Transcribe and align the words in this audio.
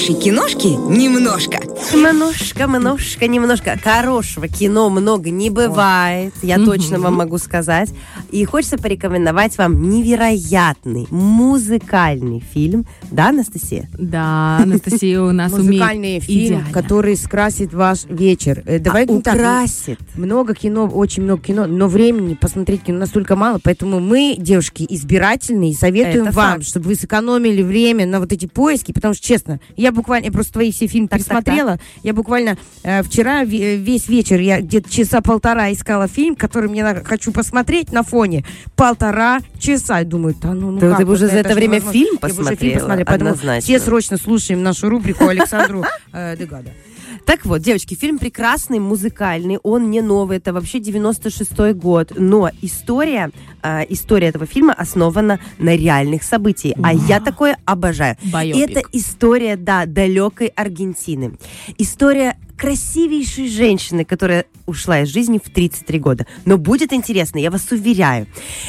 хорошей 0.00 0.14
киношки 0.14 0.66
немножко. 0.66 1.59
Немножко, 1.92 2.66
немножко, 2.66 3.26
немножко. 3.26 3.78
Хорошего 3.82 4.46
кино 4.46 4.90
много 4.90 5.30
не 5.30 5.50
бывает, 5.50 6.32
я 6.42 6.56
точно 6.58 6.98
вам 7.00 7.14
могу 7.14 7.38
сказать. 7.38 7.90
И 8.30 8.44
хочется 8.44 8.78
порекомендовать 8.78 9.58
вам 9.58 9.88
невероятный 9.90 11.06
музыкальный 11.10 12.40
фильм. 12.40 12.86
Да, 13.10 13.30
Анастасия? 13.30 13.88
Да, 13.98 14.58
Анастасия 14.58 15.20
у 15.20 15.32
нас 15.32 15.50
Музыкальный 15.50 16.20
фильм, 16.20 16.64
который 16.72 17.16
скрасит 17.16 17.74
ваш 17.74 18.04
вечер. 18.04 18.62
Э, 18.66 18.78
Давай 18.78 19.06
А, 19.06 19.12
украсит. 19.12 19.98
много 20.14 20.54
кино, 20.54 20.86
очень 20.86 21.24
много 21.24 21.42
кино, 21.42 21.66
но 21.66 21.88
времени 21.88 22.34
посмотреть 22.34 22.82
кино 22.82 22.98
настолько 23.00 23.34
мало, 23.34 23.58
поэтому 23.62 23.98
мы, 23.98 24.36
девушки, 24.38 24.86
избирательные, 24.88 25.74
советуем 25.74 26.30
вам, 26.30 26.62
чтобы 26.62 26.86
вы 26.86 26.94
сэкономили 26.94 27.62
время 27.62 28.06
на 28.06 28.20
вот 28.20 28.32
эти 28.32 28.46
поиски, 28.46 28.92
потому 28.92 29.14
что, 29.14 29.26
честно, 29.26 29.60
я 29.76 29.90
буквально, 29.90 30.30
просто 30.30 30.52
твои 30.54 30.70
все 30.70 30.86
фильмы 30.86 31.08
пересмотрела, 31.08 31.79
я 32.02 32.12
буквально 32.14 32.56
э, 32.82 33.02
вчера 33.02 33.44
ве- 33.44 33.76
весь 33.76 34.08
вечер, 34.08 34.40
я 34.40 34.60
где-то 34.60 34.90
часа 34.90 35.20
полтора 35.20 35.72
искала 35.72 36.08
фильм, 36.08 36.36
который 36.36 36.68
мне 36.68 36.82
на- 36.82 37.02
хочу 37.04 37.32
посмотреть 37.32 37.92
на 37.92 38.02
фоне, 38.02 38.44
полтора 38.76 39.40
часа, 39.58 40.00
и 40.00 40.04
думаю, 40.04 40.34
да 40.40 40.52
ну, 40.54 40.70
ну 40.70 40.78
Да 40.80 40.88
как 40.90 40.98
ты 40.98 41.06
бы 41.06 41.12
уже 41.12 41.26
за 41.28 41.38
это 41.38 41.54
время 41.54 41.80
фильм 41.80 42.18
Я 42.22 42.28
бы 42.28 42.40
уже 42.40 42.56
фильм 42.56 42.78
посмотрела, 42.78 42.78
посмотрела, 42.78 43.04
поэтому 43.06 43.60
все 43.60 43.78
срочно 43.78 44.16
слушаем 44.16 44.62
нашу 44.62 44.88
рубрику 44.88 45.26
Александру 45.28 45.84
э, 46.12 46.36
Дегада. 46.36 46.70
Так 47.24 47.44
вот, 47.44 47.60
девочки, 47.62 47.94
фильм 47.94 48.18
прекрасный, 48.18 48.78
музыкальный, 48.78 49.58
он 49.62 49.90
не 49.90 50.00
новый, 50.00 50.38
это 50.38 50.52
вообще 50.52 50.78
96-й 50.78 51.74
год, 51.74 52.12
но 52.16 52.50
история, 52.62 53.30
э, 53.62 53.84
история 53.88 54.28
этого 54.28 54.46
фильма 54.46 54.72
основана 54.72 55.38
на 55.58 55.76
реальных 55.76 56.22
событиях, 56.22 56.76
а 56.82 56.92
я 56.92 57.20
такое 57.20 57.56
обожаю. 57.64 58.16
Байопик. 58.32 58.70
это 58.70 58.82
история, 58.92 59.56
да, 59.56 59.86
далекой 59.86 60.48
Аргентины. 60.48 61.38
История 61.78 62.36
красивейшей 62.60 63.48
женщины, 63.48 64.04
которая 64.04 64.44
ушла 64.66 65.00
из 65.00 65.08
жизни 65.08 65.40
в 65.42 65.48
33 65.48 65.98
года. 65.98 66.26
Но 66.44 66.58
будет 66.58 66.92
интересно, 66.92 67.38
я 67.38 67.50
вас 67.50 67.72
уверяю. 67.72 68.26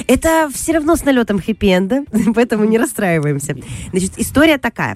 Это 0.08 0.50
все 0.54 0.72
равно 0.74 0.96
с 0.96 1.04
налетом 1.04 1.40
хэппи-энда, 1.40 2.06
поэтому 2.36 2.64
не 2.64 2.78
расстраиваемся. 2.78 3.58
Значит, 3.92 4.14
история 4.18 4.58
такая. 4.58 4.96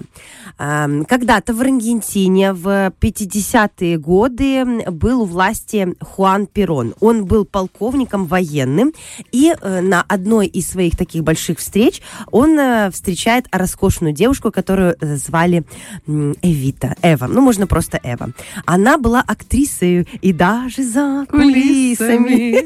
Когда-то 0.56 1.52
в 1.52 1.60
Аргентине 1.60 2.54
в 2.54 2.90
50-е 2.98 3.98
годы 3.98 4.64
был 4.90 5.22
у 5.22 5.24
власти 5.26 5.94
Хуан 6.00 6.46
Перон. 6.46 6.94
Он 7.00 7.26
был 7.26 7.44
полковником 7.44 8.24
военным, 8.24 8.94
и 9.30 9.52
э, 9.52 9.80
на 9.82 10.02
одной 10.08 10.46
из 10.46 10.70
своих 10.70 10.96
таких 10.96 11.22
больших 11.22 11.58
встреч 11.58 12.00
он 12.32 12.58
э, 12.58 12.90
встречает 12.90 13.46
роскошную 13.52 14.14
девушку, 14.14 14.50
которую 14.50 14.96
э, 14.98 15.16
звали 15.16 15.64
Эвита, 16.06 16.96
Эва. 17.02 17.26
Ну, 17.26 17.42
можно 17.42 17.66
просто 17.66 18.00
Эва. 18.02 18.30
Она 18.64 18.85
была 18.96 19.22
актрисой 19.26 20.06
и 20.22 20.32
даже 20.32 20.82
за 20.82 21.26
кулисами. 21.28 22.64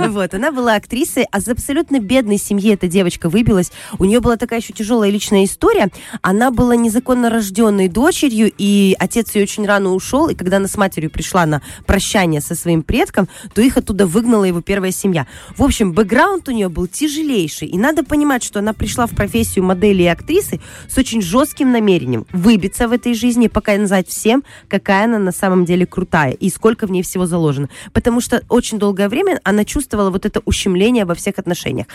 Вот, 0.10 0.34
она 0.34 0.50
была 0.50 0.74
актрисой, 0.74 1.26
а 1.30 1.38
из 1.38 1.48
абсолютно 1.48 2.00
бедной 2.00 2.38
семьи 2.38 2.72
эта 2.72 2.88
девочка 2.88 3.28
выбилась. 3.28 3.70
У 3.98 4.04
нее 4.04 4.20
была 4.20 4.36
такая 4.36 4.60
еще 4.60 4.72
тяжелая 4.72 5.10
личная 5.10 5.44
история. 5.44 5.88
Она 6.22 6.50
была 6.50 6.76
незаконно 6.76 7.30
рожденной 7.30 7.88
дочерью, 7.88 8.52
и 8.56 8.96
отец 8.98 9.34
ее 9.34 9.44
очень 9.44 9.66
рано 9.66 9.94
ушел, 9.94 10.28
и 10.28 10.34
когда 10.34 10.56
она 10.56 10.68
с 10.68 10.76
матерью 10.76 11.10
пришла 11.10 11.46
на 11.46 11.62
прощание 11.86 12.40
со 12.40 12.54
своим 12.54 12.82
предком, 12.82 13.28
то 13.54 13.62
их 13.62 13.76
оттуда 13.76 14.06
выгнала 14.06 14.44
его 14.44 14.60
первая 14.60 14.92
семья. 14.92 15.26
В 15.56 15.62
общем, 15.62 15.92
бэкграунд 15.92 16.48
у 16.48 16.52
нее 16.52 16.68
был 16.68 16.86
тяжелейший, 16.86 17.68
и 17.68 17.78
надо 17.78 18.04
понимать, 18.04 18.42
что 18.42 18.58
она 18.58 18.72
пришла 18.72 19.06
в 19.06 19.10
профессию 19.10 19.64
модели 19.64 20.02
и 20.02 20.06
актрисы 20.06 20.60
с 20.88 20.98
очень 20.98 21.22
жестким 21.22 21.72
намерением 21.72 22.26
выбиться 22.32 22.88
в 22.88 22.92
этой 22.92 23.14
жизни, 23.14 23.48
показать 23.48 24.08
всем, 24.08 24.44
какая 24.68 25.04
она 25.04 25.18
на 25.18 25.32
самом 25.32 25.59
деле 25.64 25.86
крутая 25.86 26.32
и 26.32 26.50
сколько 26.50 26.86
в 26.86 26.90
ней 26.90 27.02
всего 27.02 27.26
заложено. 27.26 27.68
Потому 27.92 28.20
что 28.20 28.42
очень 28.48 28.78
долгое 28.78 29.08
время 29.08 29.40
она 29.44 29.64
чувствовала 29.64 30.10
вот 30.10 30.26
это 30.26 30.40
ущемление 30.44 31.04
во 31.04 31.14
всех 31.14 31.38
отношениях. 31.38 31.86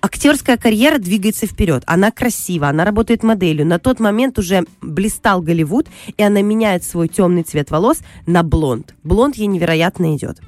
Актерская 0.00 0.56
карьера 0.56 0.98
двигается 0.98 1.46
вперед. 1.46 1.82
Она 1.86 2.10
красива, 2.10 2.68
она 2.68 2.84
работает 2.84 3.22
моделью. 3.22 3.66
На 3.66 3.78
тот 3.78 3.98
момент 3.98 4.38
уже 4.38 4.64
блистал 4.80 5.42
Голливуд, 5.42 5.88
и 6.16 6.22
она 6.22 6.42
меняет 6.42 6.84
свой 6.84 7.08
темный 7.08 7.42
цвет 7.42 7.70
волос 7.70 7.98
на 8.26 8.42
блонд. 8.42 8.94
Блонд 9.02 9.36
ей 9.36 9.46
невероятно 9.46 10.14
идет. 10.14 10.40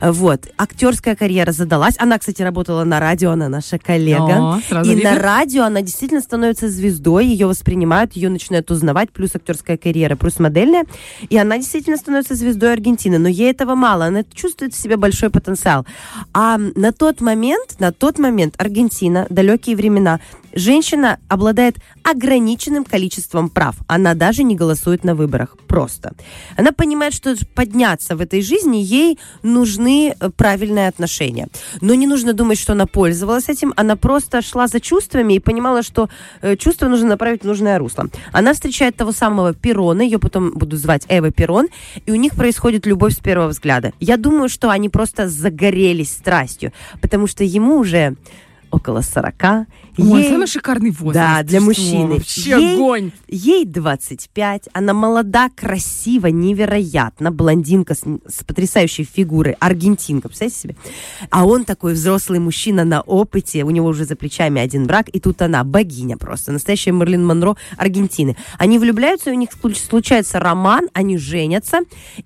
Вот. 0.00 0.48
Актерская 0.56 1.16
карьера 1.16 1.52
задалась. 1.52 1.94
Она, 1.98 2.18
кстати, 2.18 2.42
работала 2.42 2.84
на 2.84 3.00
радио, 3.00 3.30
она 3.30 3.48
наша 3.48 3.78
коллега. 3.78 4.56
О, 4.56 4.82
и 4.84 4.94
видно. 4.94 5.12
на 5.12 5.18
радио 5.18 5.64
она 5.64 5.82
действительно 5.82 6.20
становится 6.20 6.68
звездой, 6.68 7.26
ее 7.26 7.46
воспринимают, 7.46 8.14
ее 8.14 8.28
начинают 8.28 8.70
узнавать, 8.70 9.10
плюс 9.12 9.34
актерская 9.34 9.76
карьера, 9.76 10.16
плюс 10.16 10.38
модельная. 10.38 10.84
И 11.28 11.36
она 11.36 11.58
действительно 11.58 11.96
становится 11.96 12.34
звездой 12.34 12.72
Аргентины. 12.72 13.18
Но 13.18 13.28
ей 13.28 13.50
этого 13.50 13.74
мало, 13.74 14.06
она 14.06 14.24
чувствует 14.34 14.74
в 14.74 14.78
себе 14.78 14.96
большой 14.96 15.30
потенциал. 15.30 15.86
А 16.32 16.58
на 16.58 16.92
тот 16.92 17.20
момент, 17.20 17.76
на 17.78 17.92
тот 17.92 18.18
момент 18.18 18.54
Аргентина, 18.58 19.26
далекие 19.30 19.76
времена, 19.76 20.20
женщина 20.56 21.18
обладает 21.28 21.76
ограниченным 22.02 22.84
количеством 22.84 23.48
прав. 23.48 23.76
Она 23.86 24.14
даже 24.14 24.42
не 24.42 24.56
голосует 24.56 25.04
на 25.04 25.14
выборах. 25.14 25.56
Просто. 25.68 26.14
Она 26.56 26.72
понимает, 26.72 27.14
что 27.14 27.36
подняться 27.54 28.16
в 28.16 28.20
этой 28.20 28.42
жизни 28.42 28.78
ей 28.78 29.18
нужны 29.42 30.14
э, 30.18 30.30
правильные 30.30 30.88
отношения. 30.88 31.48
Но 31.80 31.94
не 31.94 32.06
нужно 32.06 32.32
думать, 32.32 32.58
что 32.58 32.72
она 32.72 32.86
пользовалась 32.86 33.48
этим. 33.48 33.72
Она 33.76 33.96
просто 33.96 34.42
шла 34.42 34.66
за 34.66 34.80
чувствами 34.80 35.34
и 35.34 35.38
понимала, 35.38 35.82
что 35.82 36.08
э, 36.42 36.56
чувства 36.56 36.88
нужно 36.88 37.08
направить 37.08 37.42
в 37.42 37.46
нужное 37.46 37.78
русло. 37.78 38.08
Она 38.32 38.52
встречает 38.52 38.96
того 38.96 39.12
самого 39.12 39.54
Перона, 39.54 40.02
ее 40.02 40.18
потом 40.18 40.52
буду 40.52 40.76
звать 40.76 41.04
Эва 41.08 41.30
Перон, 41.30 41.68
и 42.06 42.12
у 42.12 42.16
них 42.16 42.34
происходит 42.34 42.86
любовь 42.86 43.14
с 43.14 43.18
первого 43.18 43.48
взгляда. 43.48 43.92
Я 44.00 44.16
думаю, 44.16 44.48
что 44.48 44.70
они 44.70 44.88
просто 44.88 45.28
загорелись 45.28 46.12
страстью, 46.12 46.72
потому 47.00 47.26
что 47.26 47.44
ему 47.44 47.76
уже 47.78 48.16
около 48.70 49.00
40. 49.00 49.66
Ой, 49.98 50.22
ей- 50.22 50.30
самый 50.30 50.46
шикарный 50.46 50.90
возраст. 50.90 51.14
Да, 51.14 51.42
для 51.42 51.60
Что, 51.60 51.66
мужчины. 51.66 52.14
Вообще 52.16 52.50
Ей- 52.50 52.74
огонь. 52.74 53.10
Ей 53.28 53.64
25, 53.64 54.68
она 54.74 54.92
молода, 54.92 55.48
красива, 55.54 56.26
невероятно, 56.26 57.30
блондинка 57.30 57.94
с, 57.94 58.00
с 58.00 58.44
потрясающей 58.44 59.04
фигурой, 59.04 59.54
аргентинка, 59.60 60.28
представляете 60.28 60.58
себе? 60.60 60.76
А 61.30 61.46
он 61.46 61.64
такой 61.64 61.94
взрослый 61.94 62.38
мужчина 62.40 62.84
на 62.84 63.00
опыте, 63.00 63.64
у 63.64 63.70
него 63.70 63.88
уже 63.88 64.04
за 64.04 64.16
плечами 64.16 64.60
один 64.60 64.86
брак, 64.86 65.06
и 65.10 65.20
тут 65.20 65.40
она, 65.40 65.64
богиня 65.64 66.16
просто, 66.18 66.52
настоящая 66.52 66.92
Мерлин 66.92 67.24
Монро 67.24 67.56
Аргентины. 67.78 68.36
Они 68.58 68.78
влюбляются, 68.78 69.30
у 69.30 69.34
них 69.34 69.50
случ- 69.58 69.78
случается 69.82 70.38
роман, 70.40 70.88
они 70.92 71.16
женятся, 71.16 71.78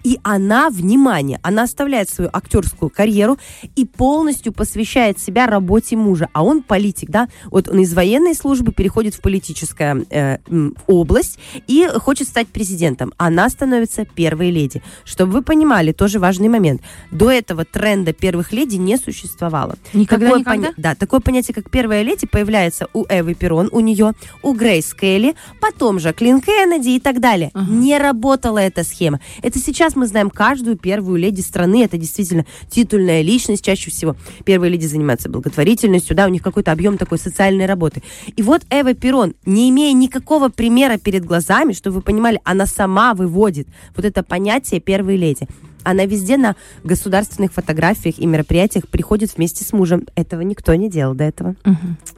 и 0.03 0.19
она, 0.25 0.71
внимание, 0.71 1.39
она 1.43 1.65
оставляет 1.65 2.11
свою 2.11 2.31
актерскую 2.33 2.91
карьеру 2.91 3.39
и 3.77 3.84
полностью 3.84 4.53
посвящает 4.53 5.21
себя 5.21 5.47
работе 5.47 5.97
мужа, 5.97 6.28
а 6.32 6.42
он 6.44 6.62
политик, 6.62 7.10
да, 7.10 7.28
вот 7.46 7.68
он 7.68 7.80
из 7.80 7.92
военной 7.94 8.34
службы 8.34 8.72
переходит 8.72 9.14
в 9.14 9.20
политическую 9.20 10.06
э, 10.10 10.38
область 10.86 11.38
и 11.66 11.86
хочет 11.96 12.28
стать 12.28 12.48
президентом. 12.48 13.12
Она 13.16 13.48
становится 13.48 14.04
первой 14.04 14.50
леди. 14.50 14.82
Чтобы 15.04 15.32
вы 15.32 15.42
понимали, 15.42 15.92
тоже 15.92 16.18
важный 16.18 16.48
момент. 16.48 16.82
До 17.10 17.30
этого 17.30 17.64
тренда 17.64 18.12
первых 18.12 18.52
леди 18.52 18.76
не 18.76 18.96
существовало. 18.96 19.76
Никогда, 19.92 20.26
Такое 20.26 20.41
никогда? 20.41 20.68
поня- 20.68 20.74
Да, 20.76 20.94
такое 20.94 21.20
понятие, 21.20 21.54
как 21.54 21.70
первая 21.70 22.02
леди, 22.02 22.26
появляется 22.26 22.88
у 22.92 23.04
Эвы 23.08 23.34
Перрон, 23.34 23.68
у 23.72 23.80
нее, 23.80 24.12
у 24.42 24.52
Грейс 24.54 24.94
Келли, 24.94 25.34
потом 25.60 25.98
же 26.00 26.12
Клин 26.12 26.41
Кеннеди 26.41 26.91
и 26.91 27.00
так 27.00 27.20
далее. 27.20 27.50
Не 27.68 27.98
работала 27.98 28.58
эта 28.58 28.84
схема. 28.84 29.20
Это 29.42 29.58
сейчас 29.58 29.97
мы 29.97 30.06
знаем 30.06 30.30
каждую 30.30 30.76
первую 30.76 31.18
леди 31.18 31.41
страны. 31.41 31.84
Это 31.84 31.98
действительно 31.98 32.47
титульная 32.70 33.22
личность. 33.22 33.64
Чаще 33.64 33.91
всего 33.91 34.16
первые 34.44 34.70
леди 34.72 34.86
занимаются 34.86 35.28
благотворительностью, 35.28 36.16
да, 36.20 36.26
у 36.26 36.28
них 36.28 36.42
какой-то 36.42 36.70
объем 36.70 36.98
такой 36.98 37.19
социальной 37.19 37.64
работы. 37.64 38.03
И 38.36 38.42
вот 38.42 38.62
Эва 38.69 38.92
Перрон, 38.92 39.33
не 39.47 39.71
имея 39.71 39.95
никакого 39.95 40.50
примера 40.50 40.98
перед 40.98 41.24
глазами, 41.24 41.72
чтобы 41.72 41.97
вы 41.97 42.03
понимали, 42.03 42.39
она 42.45 42.66
сама 42.66 43.15
выводит 43.15 43.66
вот 43.97 44.04
это 44.04 44.22
понятие 44.22 44.80
первой 44.80 45.16
леди. 45.16 45.48
Она 45.84 46.04
везде 46.06 46.36
на 46.36 46.56
государственных 46.84 47.53
фотографиях 47.53 48.18
и 48.18 48.27
мероприятиях 48.27 48.88
приходит 48.88 49.36
вместе 49.36 49.65
с 49.65 49.72
мужем. 49.72 50.06
Этого 50.15 50.41
никто 50.42 50.74
не 50.74 50.91
делал 50.91 51.15
до 51.15 51.24
этого. 51.24 51.54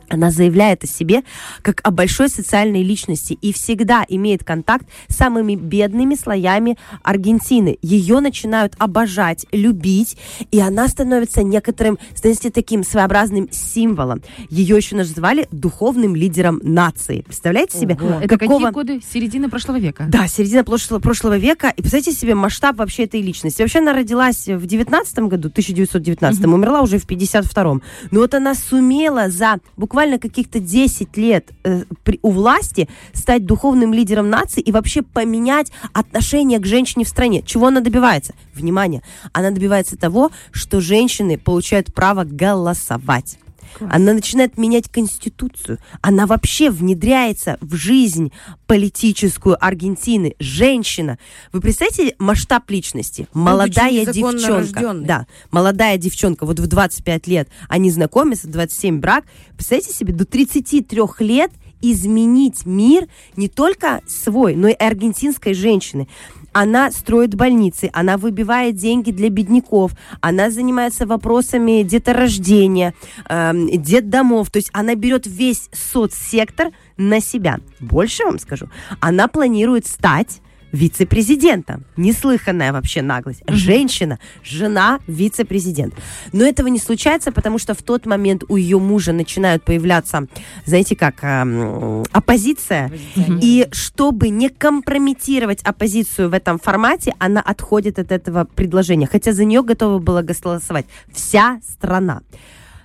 Она 0.08 0.30
заявляет 0.30 0.84
о 0.84 0.86
себе 0.86 1.22
как 1.62 1.80
о 1.84 1.90
большой 1.90 2.28
социальной 2.28 2.82
личности 2.82 3.32
и 3.40 3.52
всегда 3.52 4.04
имеет 4.08 4.44
контакт 4.44 4.86
с 5.08 5.16
самыми 5.16 5.54
бедными 5.54 6.14
слоями 6.14 6.76
Аргентины. 7.02 7.78
Ее 7.82 8.20
начинают 8.20 8.74
обожать, 8.78 9.46
любить, 9.52 10.16
и 10.50 10.60
она 10.60 10.88
становится 10.88 11.42
некоторым, 11.42 11.98
знаете, 12.14 12.50
таким 12.50 12.84
своеобразным 12.84 13.48
символом. 13.50 14.22
Ее 14.50 14.76
еще 14.76 14.96
называли 14.96 15.48
духовным 15.50 16.14
лидером 16.14 16.60
нации. 16.62 17.22
Представляете 17.22 17.78
себе? 17.78 17.94
Это 18.20 18.38
какого- 18.38 18.58
какие 18.58 18.70
годы? 18.70 19.00
Середина 19.12 19.48
прошлого 19.48 19.78
века. 19.78 20.06
да, 20.08 20.26
середина 20.28 20.62
прошлого, 20.64 21.00
прошлого 21.00 21.38
века. 21.38 21.68
И 21.76 21.80
представьте 21.80 22.12
себе 22.12 22.34
масштаб 22.34 22.76
вообще 22.76 23.04
этой 23.04 23.20
личности. 23.22 23.51
Личности. 23.52 23.62
Вообще 23.62 23.78
она 23.78 23.92
родилась 23.92 24.48
в 24.48 24.66
19 24.66 25.18
году, 25.28 25.48
1919, 25.48 26.44
умерла 26.46 26.80
уже 26.82 26.98
в 26.98 27.06
52-м. 27.06 27.82
Но 28.10 28.20
вот 28.20 28.34
она 28.34 28.54
сумела 28.54 29.28
за 29.30 29.58
буквально 29.76 30.18
каких-то 30.18 30.58
10 30.60 31.16
лет 31.16 31.50
э, 31.64 31.84
при- 32.04 32.18
у 32.22 32.30
власти 32.30 32.88
стать 33.12 33.44
духовным 33.46 33.92
лидером 33.92 34.30
нации 34.30 34.60
и 34.60 34.72
вообще 34.72 35.02
поменять 35.02 35.70
отношение 35.92 36.58
к 36.58 36.66
женщине 36.66 37.04
в 37.04 37.08
стране. 37.08 37.42
Чего 37.42 37.66
она 37.66 37.80
добивается? 37.80 38.34
Внимание, 38.54 39.02
она 39.32 39.50
добивается 39.50 39.96
того, 39.96 40.30
что 40.52 40.80
женщины 40.80 41.38
получают 41.38 41.92
право 41.92 42.24
голосовать. 42.24 43.38
Она 43.80 44.12
начинает 44.12 44.58
менять 44.58 44.88
конституцию. 44.88 45.78
Она 46.00 46.26
вообще 46.26 46.70
внедряется 46.70 47.58
в 47.60 47.74
жизнь 47.74 48.32
политическую 48.66 49.62
Аргентины. 49.62 50.34
Женщина. 50.38 51.18
Вы 51.52 51.60
представляете 51.60 52.14
масштаб 52.18 52.68
личности? 52.70 53.28
Молодая 53.32 54.06
девчонка. 54.06 54.48
рожденной. 54.48 55.06
Да, 55.06 55.26
молодая 55.50 55.98
девчонка. 55.98 56.46
Вот 56.46 56.58
в 56.58 56.66
25 56.66 57.26
лет 57.26 57.48
они 57.68 57.90
знакомятся, 57.90 58.48
27 58.48 59.00
брак. 59.00 59.24
Представляете 59.56 59.92
себе, 59.92 60.12
до 60.12 60.24
33 60.24 61.00
лет 61.20 61.50
изменить 61.82 62.64
мир 62.64 63.08
не 63.36 63.48
только 63.48 64.00
свой, 64.06 64.54
но 64.54 64.68
и 64.68 64.72
аргентинской 64.72 65.52
женщины. 65.52 66.08
Она 66.52 66.90
строит 66.90 67.34
больницы, 67.34 67.90
она 67.92 68.16
выбивает 68.16 68.76
деньги 68.76 69.10
для 69.10 69.30
бедняков, 69.30 69.92
она 70.20 70.50
занимается 70.50 71.06
вопросами 71.06 71.82
деторождения, 71.82 72.94
эм, 73.28 73.68
детдомов. 73.70 74.50
То 74.50 74.58
есть 74.58 74.70
она 74.72 74.94
берет 74.94 75.26
весь 75.26 75.68
соцсектор 75.72 76.68
на 76.96 77.20
себя. 77.20 77.58
Больше 77.80 78.24
вам 78.24 78.38
скажу, 78.38 78.68
она 79.00 79.28
планирует 79.28 79.86
стать 79.86 80.40
вице-президентом. 80.72 81.84
Неслыханная 81.96 82.72
вообще 82.72 83.02
наглость. 83.02 83.42
Женщина, 83.46 84.18
жена 84.42 84.98
вице-президент. 85.06 85.94
Но 86.32 86.44
этого 86.44 86.68
не 86.68 86.78
случается, 86.78 87.30
потому 87.30 87.58
что 87.58 87.74
в 87.74 87.82
тот 87.82 88.06
момент 88.06 88.42
у 88.48 88.56
ее 88.56 88.78
мужа 88.78 89.12
начинают 89.12 89.62
появляться, 89.62 90.26
знаете 90.64 90.96
как, 90.96 91.22
эм, 91.22 92.04
оппозиция. 92.12 92.90
И 93.16 93.68
чтобы 93.72 94.30
не 94.30 94.48
компрометировать 94.48 95.62
оппозицию 95.62 96.30
в 96.30 96.34
этом 96.34 96.58
формате, 96.58 97.14
она 97.18 97.40
отходит 97.40 97.98
от 97.98 98.10
этого 98.10 98.44
предложения. 98.44 99.06
Хотя 99.06 99.32
за 99.32 99.44
нее 99.44 99.62
готова 99.62 99.98
была 99.98 100.22
голосовать 100.22 100.86
вся 101.12 101.60
страна. 101.68 102.22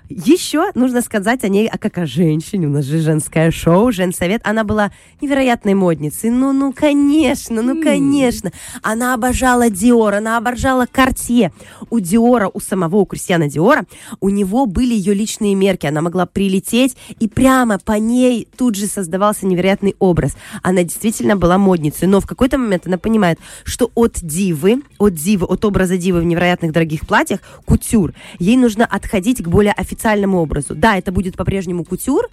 Еще 0.09 0.71
нужно 0.73 1.01
сказать 1.01 1.43
о 1.43 1.49
ней, 1.49 1.67
а 1.67 1.77
как 1.77 1.97
о 1.97 2.05
женщине. 2.05 2.67
У 2.67 2.69
нас 2.69 2.85
же 2.85 2.99
женское 2.99 3.51
шоу, 3.51 3.91
женсовет. 3.91 4.41
Она 4.45 4.63
была 4.63 4.91
невероятной 5.19 5.73
модницей. 5.73 6.29
Ну, 6.29 6.53
ну, 6.53 6.71
конечно, 6.71 7.61
ну, 7.61 7.81
конечно. 7.81 8.53
Она 8.81 9.13
обожала 9.13 9.69
Диор, 9.69 10.13
она 10.13 10.37
обожала 10.37 10.85
Картье. 10.89 11.51
У 11.89 11.99
Диора, 11.99 12.49
у 12.53 12.61
самого, 12.61 12.97
у 12.97 13.05
Кристиана 13.05 13.49
Диора, 13.49 13.85
у 14.21 14.29
него 14.29 14.65
были 14.65 14.93
ее 14.93 15.13
личные 15.13 15.55
мерки. 15.55 15.87
Она 15.87 16.01
могла 16.01 16.25
прилететь, 16.25 16.95
и 17.19 17.27
прямо 17.27 17.77
по 17.77 17.93
ней 17.93 18.47
тут 18.57 18.75
же 18.75 18.87
создавался 18.87 19.45
невероятный 19.45 19.95
образ. 19.99 20.37
Она 20.63 20.83
действительно 20.83 21.35
была 21.35 21.57
модницей. 21.57 22.07
Но 22.07 22.21
в 22.21 22.25
какой-то 22.25 22.57
момент 22.57 22.87
она 22.87 22.97
понимает, 22.97 23.39
что 23.65 23.91
от 23.93 24.19
дивы, 24.21 24.81
от 24.99 25.15
дивы, 25.15 25.45
от 25.47 25.65
образа 25.65 25.97
дивы 25.97 26.21
в 26.21 26.25
невероятных 26.25 26.71
дорогих 26.71 27.05
платьях, 27.05 27.41
кутюр, 27.65 28.13
ей 28.39 28.55
нужно 28.55 28.85
отходить 28.85 29.43
к 29.43 29.47
более 29.49 29.73
официальному 29.73 29.96
образу. 30.35 30.75
Да, 30.75 30.97
это 30.97 31.11
будет 31.11 31.35
по-прежнему 31.35 31.83
кутюр, 31.83 32.27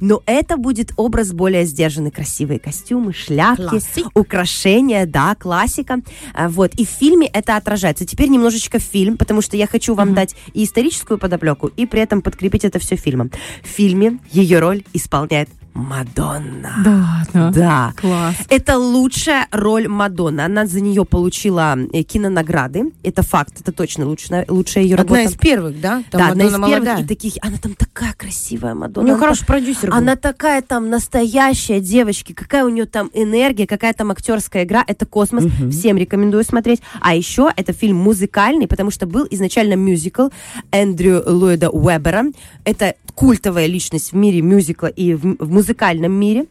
но 0.00 0.22
это 0.26 0.56
будет 0.56 0.92
образ 0.96 1.32
более 1.32 1.64
сдержанный. 1.64 2.10
Красивые 2.10 2.58
костюмы, 2.58 3.12
шляпки, 3.12 3.62
Классик. 3.68 4.06
украшения, 4.14 5.06
да, 5.06 5.34
классика. 5.34 6.00
А, 6.34 6.48
Вот. 6.48 6.74
И 6.74 6.84
в 6.84 6.88
фильме 6.88 7.26
это 7.26 7.56
отражается. 7.56 8.04
Теперь 8.04 8.28
немножечко 8.28 8.78
фильм, 8.78 9.16
потому 9.16 9.42
что 9.42 9.56
я 9.56 9.66
хочу 9.66 9.94
вам 9.94 10.14
дать 10.14 10.34
и 10.54 10.64
историческую 10.64 11.18
подоплеку, 11.18 11.68
и 11.68 11.86
при 11.86 12.00
этом 12.00 12.22
подкрепить 12.22 12.64
это 12.64 12.78
все 12.78 12.96
фильмом. 12.96 13.30
В 13.62 13.68
фильме 13.68 14.18
ее 14.32 14.58
роль 14.58 14.82
исполняет 14.92 15.48
Мадонна. 15.74 16.74
Да, 16.84 17.22
да. 17.32 17.50
Да. 17.50 17.92
Класс. 17.96 18.36
Это 18.48 18.76
лучшая 18.78 19.46
роль 19.52 19.88
Мадонны. 19.88 20.40
Она 20.42 20.66
за 20.66 20.80
нее 20.80 21.04
получила 21.04 21.76
э, 21.92 22.02
кинонаграды. 22.02 22.92
Это 23.02 23.22
факт, 23.22 23.60
это 23.60 23.72
точно 23.72 24.06
лучшая, 24.06 24.44
лучшая 24.48 24.84
ее 24.84 24.96
работа. 24.96 25.20
Одна 25.20 25.30
из 25.30 25.36
первых, 25.36 25.80
да? 25.80 26.02
Там 26.10 26.20
да, 26.20 26.28
одна 26.28 26.44
из 26.44 26.52
Мадонна 26.52 26.66
первых 26.68 26.84
молодая. 26.88 27.04
и 27.04 27.08
таких. 27.08 27.34
Она 27.42 27.56
там 27.58 27.74
такая 27.74 28.12
красивая 28.14 28.74
У 28.74 28.78
Мадонна. 28.78 29.06
нее 29.06 29.14
Она 29.14 29.20
хороший 29.22 29.46
продюсер 29.46 29.90
был. 29.90 29.96
она 29.96 30.16
такая 30.16 30.62
там 30.62 30.90
настоящая 30.90 31.80
девочки, 31.80 32.32
какая 32.32 32.64
у 32.64 32.68
нее 32.68 32.86
там 32.86 33.10
энергия, 33.14 33.66
какая 33.66 33.92
там 33.92 34.10
актерская 34.10 34.64
игра, 34.64 34.84
это 34.86 35.06
космос, 35.06 35.44
всем 35.70 35.96
рекомендую 35.96 36.44
смотреть. 36.44 36.80
А 37.00 37.14
еще 37.14 37.50
это 37.56 37.72
фильм 37.72 37.96
музыкальный, 37.96 38.66
потому 38.66 38.90
что 38.90 39.06
был 39.06 39.26
изначально 39.30 39.74
мюзикл 39.74 40.28
Эндрю 40.72 41.22
Ллойда 41.26 41.70
Уэббера. 41.70 42.26
Это 42.64 42.94
культовая 43.14 43.66
личность 43.66 44.12
в 44.12 44.16
мире 44.16 44.40
мюзикла 44.40 44.86
и 44.86 45.14
в, 45.14 45.20
в 45.38 45.50
музыкальном 45.50 45.69
мире. 46.12 46.46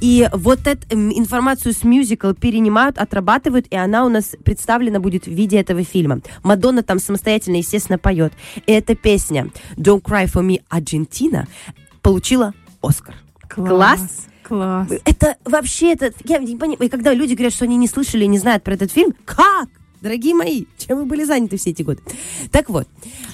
И 0.00 0.28
вот 0.32 0.66
эту 0.66 0.86
м, 0.90 1.10
информацию 1.10 1.72
с 1.72 1.84
мюзикл 1.84 2.32
перенимают, 2.32 2.98
отрабатывают, 2.98 3.66
и 3.70 3.76
она 3.76 4.04
у 4.04 4.08
нас 4.08 4.34
представлена 4.44 5.00
будет 5.00 5.26
в 5.26 5.30
виде 5.30 5.58
этого 5.58 5.82
фильма. 5.84 6.20
Мадонна 6.42 6.82
там 6.82 6.98
самостоятельно, 6.98 7.56
естественно, 7.56 7.98
поет. 7.98 8.32
И 8.66 8.72
эта 8.72 8.94
песня 8.94 9.50
Don't 9.76 10.02
Cry 10.02 10.26
For 10.26 10.46
Me 10.46 10.62
Argentina 10.70 11.46
получила 12.02 12.54
Оскар. 12.82 13.14
Класс. 13.48 14.26
Класс. 14.42 14.88
Это 15.04 15.36
вообще, 15.44 15.92
это, 15.92 16.12
я 16.24 16.38
не 16.38 16.56
понимаю, 16.56 16.84
и 16.84 16.88
когда 16.88 17.12
люди 17.12 17.34
говорят, 17.34 17.52
что 17.52 17.64
они 17.64 17.76
не 17.76 17.88
слышали 17.88 18.24
и 18.24 18.28
не 18.28 18.38
знают 18.38 18.62
про 18.62 18.74
этот 18.74 18.92
фильм, 18.92 19.12
как? 19.24 19.68
Дорогие 20.00 20.34
мои, 20.34 20.66
чем 20.78 20.98
вы 20.98 21.04
были 21.04 21.24
заняты 21.24 21.56
все 21.56 21.70
эти 21.70 21.82
годы? 21.82 22.00
Так 22.52 22.68
вот. 22.68 22.86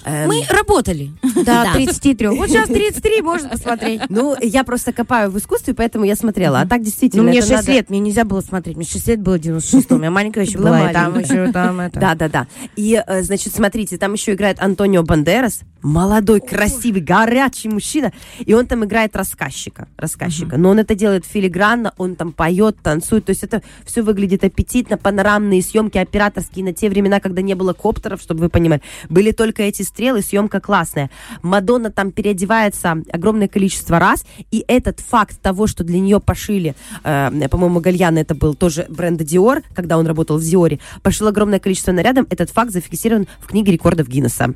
эм, 0.04 0.28
Мы 0.28 0.42
работали 0.48 1.10
до 1.34 1.44
Да. 1.62 1.72
33. 1.74 2.28
Вот 2.28 2.48
сейчас 2.48 2.68
33, 2.68 3.22
можно 3.22 3.48
посмотреть. 3.48 4.02
Ну, 4.08 4.36
я 4.40 4.64
просто 4.64 4.92
копаю 4.92 5.30
в 5.30 5.38
искусстве, 5.38 5.74
поэтому 5.74 6.04
я 6.04 6.16
смотрела. 6.16 6.60
А 6.60 6.66
так 6.66 6.78
Ну, 6.80 6.84
действительно. 6.84 7.22
мне 7.24 7.38
это 7.38 7.48
6 7.48 7.60
надо- 7.60 7.72
лет, 7.72 7.90
мне 7.90 7.98
нельзя 8.00 8.24
было 8.24 8.40
смотреть. 8.40 8.76
Мне 8.76 8.86
6 8.86 9.06
лет 9.08 9.20
было 9.20 9.36
в 9.38 9.40
96-м. 9.40 10.02
Я 10.02 10.10
маленькая 10.10 10.44
еще 10.44 10.58
Была 10.58 10.90
и 10.90 10.92
там 10.92 11.18
еще 11.18 11.52
там 11.52 11.80
это. 11.80 11.98
Да, 12.00 12.14
да, 12.14 12.28
да. 12.28 12.46
И, 12.76 13.02
э, 13.06 13.22
значит, 13.22 13.54
смотрите, 13.54 13.98
там 13.98 14.12
еще 14.14 14.32
играет 14.34 14.60
Антонио 14.62 15.02
Бандерас, 15.02 15.60
молодой, 15.82 16.40
красивый, 16.40 17.00
горячий 17.00 17.68
мужчина, 17.68 18.12
и 18.38 18.54
он 18.54 18.66
там 18.66 18.84
играет 18.84 19.16
рассказчика, 19.16 19.88
рассказчика. 19.96 20.56
Но 20.56 20.70
он 20.70 20.78
это 20.78 20.94
делает 20.94 21.24
филигранно, 21.26 21.92
он 21.98 22.14
там 22.14 22.32
поет, 22.32 22.76
танцует, 22.82 23.24
то 23.26 23.30
есть 23.30 23.42
это 23.42 23.62
все 23.84 24.02
выглядит 24.02 24.44
аппетитно, 24.44 24.96
панорамные 24.96 25.60
съемки 25.60 25.98
операторские 25.98 26.64
на 26.64 26.72
те 26.72 26.88
времена, 26.88 27.18
когда 27.20 27.42
не 27.42 27.54
было 27.54 27.72
коптеров, 27.72 28.20
чтобы 28.22 28.40
вы 28.40 28.48
понимали, 28.48 28.80
были 29.08 29.32
только 29.32 29.64
эти 29.64 29.82
стрелы, 29.82 30.22
съемка 30.22 30.60
классная. 30.60 31.10
Мадонна 31.42 31.90
там 31.90 32.12
переодевается 32.12 33.02
огромное 33.12 33.48
количество 33.48 33.98
раз, 33.98 34.24
и 34.50 34.64
этот 34.68 35.00
факт 35.00 35.40
того, 35.40 35.66
что 35.66 35.84
для 35.84 36.00
нее 36.00 36.20
пошили, 36.20 36.74
э, 37.04 37.48
по-моему, 37.50 37.80
Гальяна 37.80 38.18
это 38.18 38.34
был 38.34 38.54
тоже 38.54 38.86
бренда 38.88 39.24
Dior, 39.24 39.62
когда 39.74 39.98
он 39.98 40.06
работал 40.06 40.38
в 40.38 40.42
Диоре, 40.42 40.78
пошил 41.02 41.26
огромное 41.26 41.58
количество 41.58 41.92
нарядов, 41.92 42.26
этот 42.30 42.50
факт 42.50 42.72
зафиксирован 42.72 43.26
в 43.40 43.46
книге 43.46 43.72
рекордов 43.72 44.08
Гиннесса. 44.08 44.54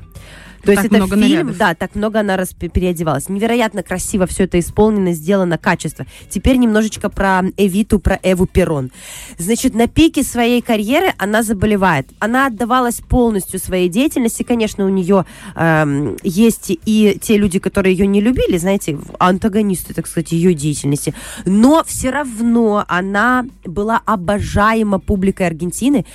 То 0.67 0.71
есть 0.73 0.83
Так 0.83 0.91
это 0.91 0.97
много 0.97 1.15
фильм, 1.15 1.29
нарядов. 1.29 1.57
да, 1.57 1.75
так 1.75 1.95
много 1.95 2.19
она 2.19 2.35
раз 2.35 2.49
пе- 2.53 2.67
переодевалась. 2.67 3.29
Невероятно 3.29 3.83
красиво 3.83 4.27
все 4.27 4.43
это 4.43 4.59
исполнено, 4.59 5.13
сделано, 5.13 5.57
качество. 5.57 6.05
Теперь 6.29 6.57
немножечко 6.57 7.09
про 7.09 7.41
Эвиту, 7.55 7.99
про 7.99 8.19
Эву 8.21 8.47
Перрон. 8.47 8.91
Значит, 9.37 9.73
на 9.75 9.87
пике 9.87 10.23
своей 10.23 10.61
карьеры 10.61 11.13
она 11.17 11.41
заболевает. 11.41 12.09
Она 12.19 12.47
отдавалась 12.47 12.95
полностью 12.95 13.61
своей 13.61 13.87
деятельности. 13.87 14.43
Конечно, 14.43 14.85
у 14.85 14.89
нее 14.89 15.25
эм, 15.55 16.17
есть 16.21 16.71
и 16.85 17.17
те 17.21 17.37
люди, 17.37 17.59
которые 17.59 17.95
ее 17.95 18.05
не 18.05 18.19
любили, 18.19 18.57
знаете, 18.57 18.99
антагонисты, 19.19 19.93
так 19.93 20.05
сказать, 20.05 20.33
ее 20.33 20.53
деятельности. 20.53 21.13
Но 21.45 21.81
все 21.87 22.09
равно 22.09 22.83
она 22.89 23.45
была 23.63 24.01
обожаема 24.05 24.99
публикой 24.99 25.47
Аргентины, 25.47 26.05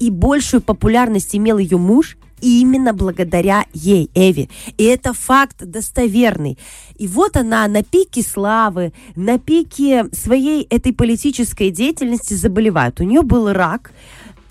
и 0.00 0.10
большую 0.10 0.62
популярность 0.62 1.36
имел 1.36 1.58
ее 1.58 1.78
муж, 1.78 2.16
именно 2.40 2.92
благодаря 2.92 3.64
ей, 3.72 4.10
Эви. 4.14 4.48
И 4.76 4.84
это 4.84 5.12
факт 5.12 5.56
достоверный. 5.58 6.58
И 6.96 7.06
вот 7.06 7.36
она 7.36 7.66
на 7.68 7.82
пике 7.82 8.22
славы, 8.22 8.92
на 9.16 9.38
пике 9.38 10.06
своей 10.12 10.66
этой 10.70 10.92
политической 10.92 11.70
деятельности 11.70 12.34
заболевает. 12.34 13.00
У 13.00 13.04
нее 13.04 13.22
был 13.22 13.52
рак. 13.52 13.92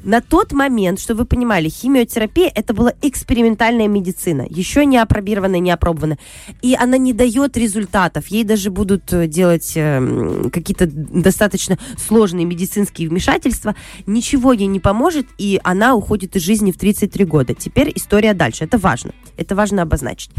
На 0.04 0.22
тот 0.22 0.54
момент, 0.54 1.00
что 1.00 1.14
вы 1.14 1.26
понимали, 1.26 1.68
химиотерапия 1.68 2.52
это 2.54 2.74
была 2.74 2.94
экспериментальная 3.02 3.88
медицина, 3.88 4.46
еще 4.50 4.86
не 4.86 4.98
опробированная, 4.98 5.60
не 5.60 5.72
опробованная. 5.72 6.18
И 6.62 6.76
она 6.76 6.98
не 6.98 7.14
дает 7.14 7.58
результатов. 7.58 8.28
Ей 8.28 8.44
даже 8.44 8.72
будут 8.72 9.12
э, 9.12 9.28
делать 9.28 9.74
эм, 9.76 10.50
какие-то 10.52 10.88
достаточно 10.88 11.78
сложные 11.98 12.46
медицинские 12.46 13.10
вмешательства. 13.10 13.76
Ничего 14.06 14.54
ей 14.54 14.68
не 14.68 14.80
поможет, 14.80 15.28
и 15.38 15.60
она 15.64 15.96
уходит 15.96 16.36
из 16.36 16.44
жизни 16.44 16.72
в 16.72 16.78
33 16.78 17.26
года. 17.26 17.54
Теперь 17.54 17.92
история 17.94 18.34
дальше. 18.34 18.64
Это 18.64 18.78
важно. 18.78 19.12
Это 19.38 19.56
важно 19.56 19.82
обозначить. 19.82 20.32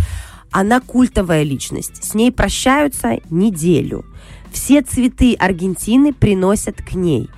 Она 0.51 0.81
культовая 0.81 1.43
личность. 1.43 2.03
С 2.03 2.15
ней 2.15 2.33
прощаются 2.33 3.21
неделю. 3.31 4.05
Все 4.53 4.83
цветы 4.83 5.35
Аргентины 5.35 6.13
приносят 6.13 6.83
к 6.83 6.95
ней. 6.95 7.29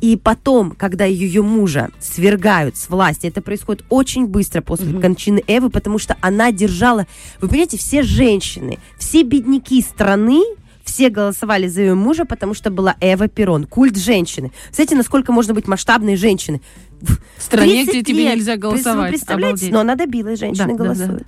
И 0.00 0.16
потом, 0.16 0.72
когда 0.72 1.04
ее 1.04 1.42
мужа 1.42 1.90
свергают 1.98 2.76
с 2.76 2.88
власти, 2.88 3.26
это 3.26 3.42
происходит 3.42 3.84
очень 3.88 4.26
быстро 4.26 4.60
после 4.60 4.98
кончины 5.00 5.42
Эвы, 5.46 5.70
потому 5.70 5.98
что 5.98 6.16
она 6.20 6.52
держала... 6.52 7.06
Вы 7.40 7.48
понимаете, 7.48 7.78
все 7.78 8.02
женщины, 8.02 8.78
все 8.98 9.22
бедняки 9.22 9.80
страны, 9.82 10.42
все 10.88 11.10
голосовали 11.10 11.68
за 11.68 11.82
ее 11.82 11.94
мужа, 11.94 12.24
потому 12.24 12.54
что 12.54 12.70
была 12.70 12.96
Эва 13.00 13.28
Перон, 13.28 13.66
культ 13.66 13.96
женщины. 13.96 14.52
Знаете, 14.72 14.96
насколько 14.96 15.32
можно 15.32 15.52
быть 15.52 15.68
масштабной 15.68 16.16
женщиной? 16.16 16.62
В 17.00 17.42
стране, 17.42 17.84
30 17.84 17.88
где 17.88 18.02
тебе 18.02 18.22
лет. 18.24 18.36
нельзя 18.36 18.52
Вы 18.54 18.58
голосовать. 18.58 19.10
представляете? 19.10 19.48
Обалдеть. 19.48 19.72
Но 19.72 19.80
она 19.80 19.94
добилась, 19.94 20.38
женщины 20.38 20.66
Да, 20.66 20.72
да, 20.72 20.84
голосуют. 20.84 21.26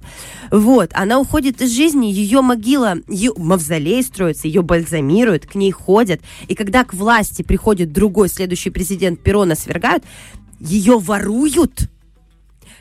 Вот, 0.51 0.91
она 0.95 1.21
уходит 1.21 1.63
из 1.63 1.71
жизни, 1.71 2.07
ее 2.07 2.41
могила, 2.41 2.97
ее 3.09 3.33
мавзолей 3.37 4.03
строится, 4.03 4.49
ее 4.49 4.63
бальзамируют, 4.63 5.47
к 5.47 5.55
ней 5.55 5.71
ходят. 5.71 6.21
И 6.49 6.55
когда 6.55 6.85
к 6.85 6.95
власти 6.95 7.43
приходит 7.43 7.93
другой 7.93 8.29
следующий 8.29 8.71
президент 8.71 9.21
Перона 9.21 9.55
свергают, 9.55 10.03
ее 10.59 10.99
воруют 10.99 11.89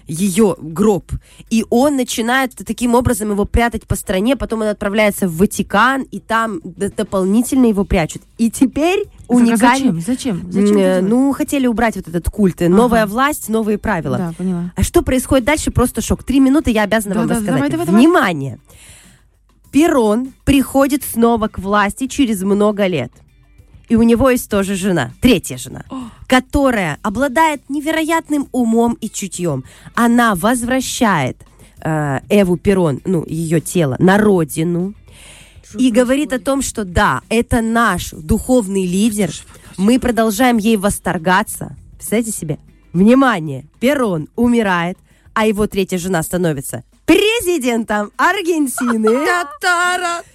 ее 0.07 0.55
гроб. 0.59 1.11
И 1.49 1.65
он 1.69 1.95
начинает 1.95 2.55
таким 2.55 2.95
образом 2.95 3.29
его 3.29 3.45
прятать 3.45 3.85
по 3.87 3.95
стране, 3.95 4.35
потом 4.35 4.61
он 4.61 4.67
отправляется 4.67 5.27
в 5.27 5.37
Ватикан, 5.37 6.01
и 6.01 6.19
там 6.19 6.61
дополнительно 6.63 7.67
его 7.67 7.85
прячут. 7.85 8.23
И 8.37 8.49
теперь 8.49 9.05
уникальный... 9.29 10.01
Зачем? 10.01 10.41
Зачем? 10.41 10.51
Зачем 10.51 10.77
э, 10.77 11.01
ну, 11.01 11.31
хотели 11.33 11.67
убрать 11.67 11.95
вот 11.95 12.07
этот 12.07 12.29
культ. 12.29 12.59
Новая 12.61 13.05
власть, 13.05 13.49
новые 13.49 13.77
правила. 13.77 14.17
Да, 14.17 14.33
поняла. 14.37 14.71
А 14.75 14.83
что 14.83 15.01
происходит 15.01 15.45
дальше? 15.45 15.71
Просто 15.71 16.01
шок. 16.01 16.23
Три 16.23 16.39
минуты 16.39 16.71
я 16.71 16.83
обязана 16.83 17.15
вам 17.15 17.27
Да-да, 17.27 17.39
рассказать. 17.39 17.55
давай, 17.55 17.69
давай, 17.69 17.85
давай. 17.85 18.01
Внимание! 18.01 18.59
Перон 19.71 20.33
приходит 20.45 21.03
снова 21.03 21.47
к 21.47 21.59
власти 21.59 22.07
через 22.07 22.41
много 22.41 22.87
лет. 22.87 23.11
И 23.87 23.95
у 23.95 24.03
него 24.03 24.29
есть 24.29 24.49
тоже 24.49 24.75
жена, 24.75 25.11
третья 25.19 25.57
жена, 25.57 25.83
которая 26.27 26.99
обладает 27.01 27.69
невероятным 27.69 28.47
умом 28.51 28.93
и 29.01 29.09
чутьем. 29.09 29.63
Она 29.95 30.35
возвращает 30.35 31.37
э, 31.81 32.19
Эву 32.29 32.57
Перон, 32.57 33.01
ну, 33.05 33.25
ее 33.27 33.61
тело, 33.61 33.95
на 33.99 34.19
родину. 34.19 34.93
И 35.75 35.91
говорит 35.91 36.33
о 36.33 36.39
том, 36.39 36.61
что 36.61 36.83
да, 36.83 37.21
это 37.29 37.61
наш 37.61 38.11
духовный 38.11 38.85
лидер. 38.85 39.31
Мы 39.77 39.99
продолжаем 39.99 40.57
ей 40.57 40.77
восторгаться. 40.77 41.75
Представляете 41.93 42.31
себе? 42.31 42.59
Внимание! 42.93 43.65
Перон 43.79 44.29
умирает, 44.35 44.97
а 45.33 45.45
его 45.45 45.67
третья 45.67 45.97
жена 45.97 46.23
становится 46.23 46.83
президентом 47.09 48.11
Аргентины. 48.17 49.25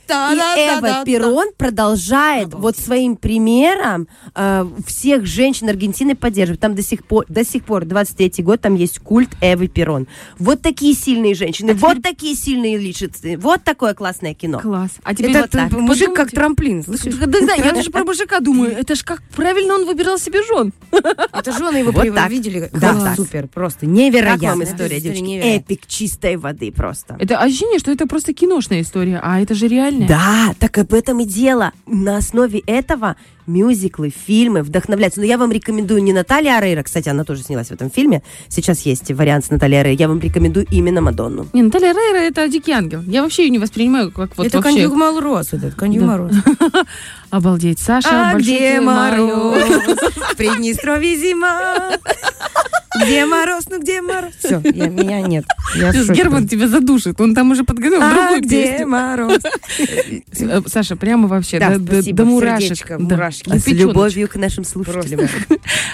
И 0.08 0.34
Эва 0.34 1.04
Перон 1.04 1.48
продолжает 1.56 2.52
вот 2.54 2.76
своим 2.76 3.16
примером 3.16 4.08
э, 4.34 4.66
всех 4.86 5.26
женщин 5.26 5.68
Аргентины 5.68 6.14
поддерживать. 6.14 6.60
Там 6.60 6.74
до 6.74 6.82
сих 6.82 7.04
пор, 7.04 7.24
до 7.28 7.44
сих 7.44 7.64
пор, 7.64 7.84
23-й 7.84 8.42
год, 8.42 8.60
там 8.60 8.74
есть 8.74 8.98
культ 8.98 9.30
Эвы 9.40 9.68
Перон. 9.68 10.06
Вот 10.38 10.62
такие 10.62 10.94
сильные 10.94 11.34
женщины, 11.34 11.74
вот 11.74 12.02
такие 12.02 12.34
сильные 12.34 12.76
личности, 12.78 13.36
вот 13.40 13.62
такое 13.64 13.94
классное 13.94 14.34
кино. 14.34 14.60
Класс. 14.60 14.90
А 15.02 15.14
теперь 15.14 15.30
Этот 15.30 15.54
вот 15.54 15.70
так. 15.70 15.72
мужик 15.72 16.14
как 16.14 16.30
трамплин, 16.30 16.84
слышишь? 16.84 17.14
Да, 17.14 17.26
да, 17.26 17.54
я 17.54 17.72
даже 17.72 17.90
про 17.90 18.04
мужика 18.04 18.40
думаю. 18.40 18.72
Это 18.76 18.94
ж 18.94 19.02
как 19.02 19.22
правильно 19.34 19.74
он 19.74 19.86
выбирал 19.86 20.18
себе 20.18 20.42
жен. 20.42 20.72
Это 21.32 21.52
жены 21.52 21.78
его 21.78 21.92
Вот 21.92 22.14
так. 22.14 22.30
видели? 22.30 22.70
Да, 22.72 22.94
так. 22.94 23.16
Супер, 23.16 23.48
просто 23.48 23.80
Как 23.80 23.88
невероятно. 23.88 24.48
вам 24.50 24.64
история, 24.64 25.00
девочки? 25.00 25.40
Эпик 25.40 25.86
чистой 25.86 26.36
воды 26.36 26.70
просто. 26.72 27.16
Это 27.18 27.38
ощущение, 27.38 27.78
что 27.78 27.90
это 27.90 28.06
просто 28.06 28.32
киношная 28.32 28.80
история, 28.82 29.20
а 29.22 29.40
это 29.40 29.54
же 29.54 29.68
реальная. 29.98 30.08
Да, 30.08 30.54
так 30.58 30.78
об 30.78 30.92
этом 30.94 31.20
и 31.20 31.24
дело. 31.24 31.72
На 31.86 32.16
основе 32.16 32.60
этого 32.66 33.16
мюзиклы, 33.46 34.10
фильмы 34.10 34.62
вдохновляются. 34.62 35.20
Но 35.20 35.26
я 35.26 35.38
вам 35.38 35.52
рекомендую 35.52 36.02
не 36.02 36.12
Наталья 36.12 36.58
Арейра, 36.58 36.82
кстати, 36.82 37.08
она 37.08 37.24
тоже 37.24 37.42
снялась 37.42 37.68
в 37.68 37.72
этом 37.72 37.90
фильме. 37.90 38.22
Сейчас 38.48 38.80
есть 38.82 39.10
вариант 39.10 39.46
с 39.46 39.50
Натальей 39.50 39.80
Арейрой. 39.80 39.96
Я 40.00 40.08
вам 40.08 40.20
рекомендую 40.20 40.66
именно 40.70 41.00
Мадонну. 41.00 41.46
Не, 41.52 41.62
Наталья 41.62 41.92
Рейра 41.92 42.18
это 42.18 42.48
дикий 42.48 42.72
ангел. 42.72 43.02
Я 43.06 43.22
вообще 43.22 43.44
ее 43.44 43.50
не 43.50 43.58
воспринимаю 43.58 44.10
как 44.10 44.36
вот 44.36 44.46
Это 44.46 44.58
вообще. 44.58 44.74
коньюк 44.74 44.94
Малрос, 44.94 45.52
этот 45.52 45.74
коньюк 45.74 46.00
Да. 46.00 46.06
Мороз. 46.06 46.32
Обалдеть. 47.30 47.78
Саша, 47.80 48.30
А 48.30 48.34
где 48.34 48.80
мороз? 48.80 49.58
В 50.32 50.36
Приднестровье 50.36 51.16
зима. 51.16 51.90
Где 53.04 53.26
мороз, 53.26 53.64
ну 53.68 53.80
где 53.80 54.00
мороз? 54.00 54.32
Все, 54.38 54.58
меня 54.60 55.20
нет. 55.20 55.44
Я 55.74 55.92
Сейчас. 55.92 56.16
Герман 56.16 56.46
тебя 56.46 56.68
задушит. 56.68 57.20
Он 57.20 57.34
там 57.34 57.50
уже 57.50 57.64
подготовил 57.64 58.00
А 58.00 58.10
другую 58.14 58.42
где 58.42 58.70
песню. 58.70 58.86
мороз? 58.86 59.38
Э, 60.38 60.60
Саша, 60.66 60.94
прямо 60.94 61.26
вообще 61.26 61.58
Да, 61.58 61.76
до, 61.76 61.94
спасибо, 61.94 62.16
до 62.18 62.24
мурашек. 62.24 62.86
Да. 62.88 62.96
Мурашки. 63.44 63.50
До 63.50 63.58
С 63.58 63.66
любовью 63.66 64.28
к 64.28 64.36
нашим 64.36 64.64
слушателям. 64.64 65.28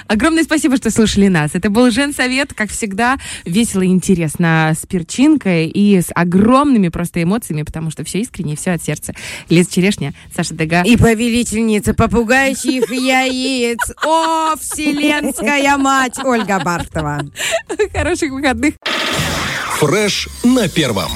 Огромное 0.06 0.44
спасибо, 0.44 0.76
что 0.76 0.90
слушали 0.90 1.28
нас. 1.28 1.52
Это 1.54 1.70
был 1.70 1.90
Женсовет, 1.90 2.54
как 2.54 2.70
всегда, 2.70 3.18
весело 3.44 3.82
и 3.82 3.86
интересно, 3.86 4.74
с 4.78 4.86
перчинкой 4.86 5.68
и 5.68 6.00
с 6.00 6.10
огромными 6.14 6.88
просто 6.88 7.22
эмоциями, 7.22 7.62
потому 7.62 7.90
что 7.90 8.04
все 8.04 8.20
искренне, 8.20 8.56
все 8.56 8.72
от 8.72 8.82
сердца. 8.82 9.14
Лиза 9.48 9.70
Черешня, 9.72 10.14
Саша 10.34 10.54
Дега. 10.54 10.82
И 10.82 10.96
повелительница 10.96 11.94
попугайчих 11.94 12.90
яиц. 12.90 13.78
О, 14.04 14.56
вселенская 14.56 15.76
мать 15.76 16.18
Ольга 16.22 16.60
Бартова. 16.64 17.20
Хороших 17.92 18.32
выходных. 18.32 18.74
Фреш 19.78 20.28
на 20.44 20.68
первом. 20.68 21.10